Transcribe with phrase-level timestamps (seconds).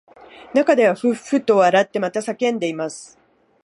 [0.55, 3.19] 中ではふっふっと笑ってまた叫んでいます